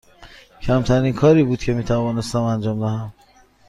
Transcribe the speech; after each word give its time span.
کمترین 0.61 1.13
کاری 1.13 1.43
بود 1.43 1.59
که 1.63 1.73
می 1.73 1.83
توانستم 1.83 2.41
انجام 2.41 2.79
دهم. 2.79 3.13